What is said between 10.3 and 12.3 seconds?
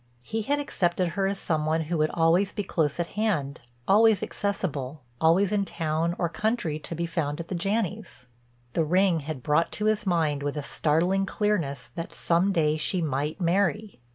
with a startling clearness that